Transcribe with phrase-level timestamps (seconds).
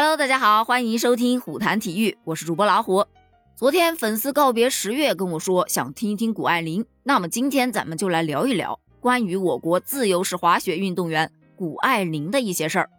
[0.00, 3.04] Hello，大家好，欢迎收听虎谈体育，我是主播老虎。
[3.56, 12.90] 昨天粉丝告别十月跟我说想听一听谷爱凌，那么今天咱们就来聊一聊关于我国自由式滑雪运动员谷爱凌的一些事儿。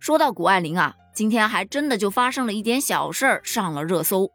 [0.00, 4.32] 说到谷爱凌啊，今天还真的就发生了一点小事儿上了热搜，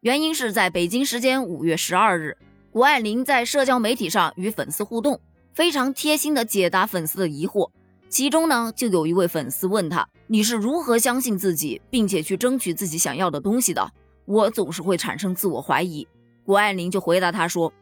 [0.00, 2.38] 原因是在北京时间五月十二日，
[2.72, 5.20] 谷爱凌在社交媒体上与粉丝互动。
[5.52, 7.70] 非常贴心的解答粉丝的疑惑，
[8.08, 13.90] 其中呢就有一位粉丝问他：“你是如何相信自己，并且去争取自己想要的东西的？”
[14.26, 16.06] 我总是会产生自我怀疑。
[16.44, 17.72] 谷爱凌就回答他说：“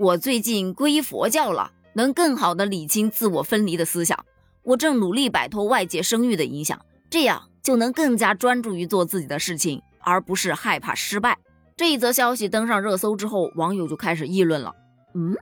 [0.00, 4.18] 我最近皈依佛教了，能更好的理清自我分离的思想。
[4.62, 11.36] 我正努力摆脱外界声誉的影响，这样就能更加专注于做自己的事情，而不是害怕失败。”
[11.76, 14.74] 这一则消息登上热搜之后，网友就开始议论了
[15.14, 15.36] ：“嗯。”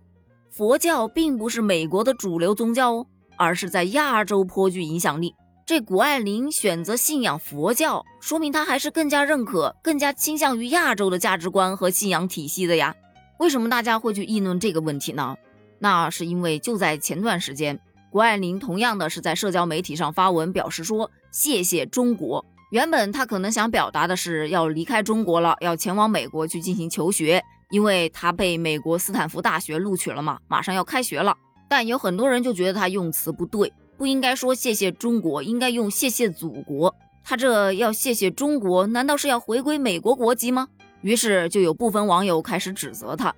[0.51, 3.06] 佛教并不是美国的主流宗教哦，
[3.37, 5.34] 而是在亚洲颇具影响力。
[5.69, 12.95] 这谷爱凌选择信仰佛教，说明她还是更加认可、更加倾向于亚洲的价值观和信仰体系的呀。
[13.39, 15.37] 为什么大家会去议论这个问题呢？
[15.79, 17.79] 那是因为就在前段时间，
[18.11, 22.42] 谷爱凌同样的是在社交媒体上发文表示说谢谢中国。
[22.70, 27.45] 原本她可能想表达的是要离开中国了，要前往美国去进行求学。
[27.69, 31.37] 因为她被美国斯坦福大学录取了嘛，马上要开学了。
[31.69, 36.95] 但有很多人就觉得她用词不对，不应该说谢谢中国，应该用谢谢祖国。
[37.25, 40.69] 他这要谢谢中国，难道是要回归美国国籍吗？
[41.03, 43.35] 于是就有部分网友开始指责他。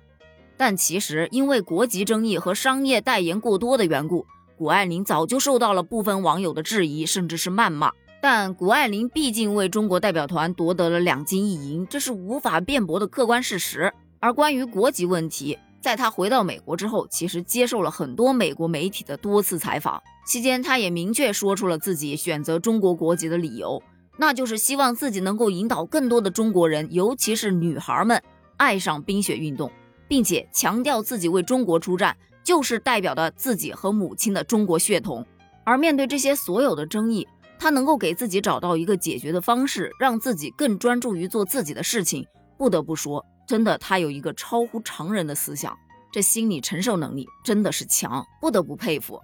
[0.55, 7.91] 但其实因为国籍争议和商业代言过多的缘故，谷爱凌早就受到了部分网友的质疑，甚至是谩骂。
[8.21, 13.91] 但谷爱凌毕竟为中国代表团夺得了两金一银，这是无法辩驳的客观事实。
[14.19, 23.81] 而关于国籍问题，在他回到美国之后，其实接受了很多美国媒体的多次采访，期间他也明确说出了自己选择中国国籍的理由，
[24.17, 28.21] 那就是希望自己能够引导更多的中国人，尤其是女孩们
[28.57, 29.71] 爱上冰雪运动，
[30.07, 35.25] 并且强调自己为中国出战，就是代表的自己和母亲的中国血统。
[35.63, 37.27] 而面对这些所有的争议，
[37.57, 43.25] 他能够给自己找到一个解决的方式，让自己更专注于做自己的事情，不得不说。
[43.47, 45.77] 真的，他有一个超乎常人的思想，
[46.11, 49.19] 这心理承受能力真的是强，不得不佩服。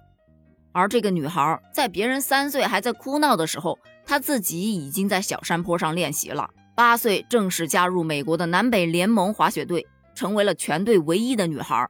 [0.72, 6.50] 而这个女孩在别人三岁还在哭闹的时候，她自己已经在小山坡上练习了。
[6.76, 11.86] 八岁正式加入美国的南北联盟滑雪队，成为了全队唯一的女孩。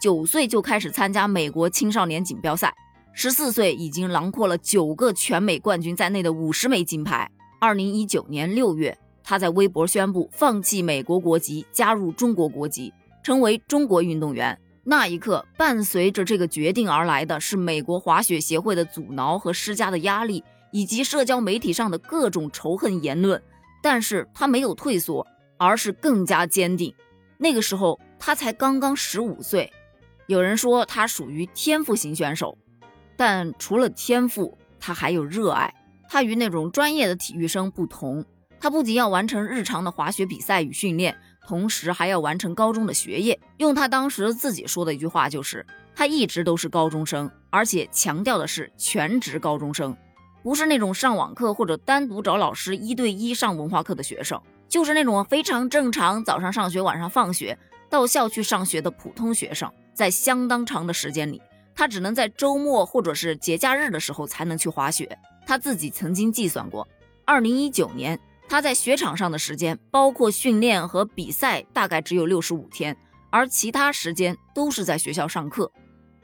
[0.00, 2.74] 九岁就开始参加美国青少年锦标赛，
[3.12, 7.30] 十四岁已经囊括了九个全美冠军在内的五十枚金牌。
[7.60, 8.98] 二零一九年六月。
[9.24, 14.58] 他在微博宣布放弃美国国籍，加入中国国籍，成为中国运动员。
[14.84, 23.40] 那一刻，伴随着这个决定而来的是美国滑雪协会的阻挠和施加的压力，以及社交媒体上的各种仇恨言论。
[23.80, 26.92] 但是他没有退缩，而是更加坚定。
[27.38, 29.72] 那个时候他才刚刚十五岁。
[30.26, 32.56] 有人说他属于天赋型选手，
[33.16, 35.72] 但除了天赋，他还有热爱。
[36.08, 38.24] 他与那种专业的体育生不同。
[38.62, 41.18] 他不仅要完成日常的滑雪比赛与训练，
[41.48, 43.40] 同时还要完成高中的学业。
[43.56, 49.96] 用他当时自己说的一句话就是：他一直都是高中生，而且强调的是全职高中生，
[50.44, 57.58] 不是那种上网课或者单独找老师一对一上文化课的学生，就是那种非常正常，早上上学，晚上放学，
[57.90, 59.68] 到校去上学的普通学生。
[59.92, 61.42] 在相当长的时间里，
[61.74, 65.18] 他只能在周末或者是节假日的时候才能去滑雪。
[65.44, 66.86] 他自己曾经计算过，
[67.24, 68.16] 二零一九年。
[68.52, 72.94] 他在雪场上的时间，包括训练和比赛，大概只有六十五天，
[73.30, 75.72] 而其他时间都是在学校上课。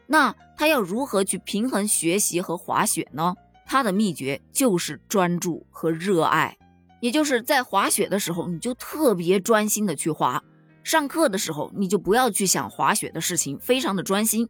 [0.06, 3.34] 那他要如何去平衡学习和滑雪呢？
[3.64, 6.54] 他的秘诀就是专注和热爱，
[7.00, 10.42] 也就是在滑雪的时候，你就特别专心的去滑；
[10.84, 14.46] 上课的时候，你就不要去想滑雪的事情，非常的专心，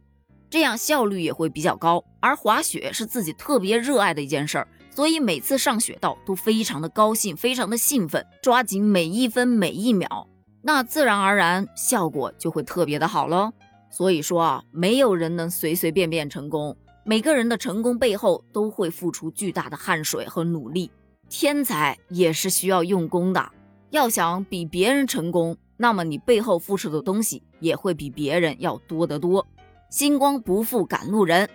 [0.49, 2.03] 这样效率也会比较高。
[2.19, 4.67] 而滑雪是自己特别热爱的一件事儿。
[4.91, 10.27] 所以每次上雪道都非常的高兴，非常的兴奋，抓紧每一分每一秒，
[10.61, 13.51] 那自然而然效果就会特别的好喽。
[13.89, 20.91] 所以说啊，没有人能随随便便成功，每个人的成功背后都会付出巨大的汗水和努力。
[21.29, 23.51] 天才也是需要用功的，
[23.91, 29.47] 要想比别人成功，那么你背后付出的东西也会比别人要多得多。
[29.89, 31.49] 星光不负赶路人，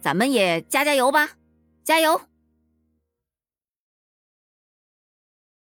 [0.00, 1.30] 咱们也加加油吧，
[1.84, 2.20] 加油！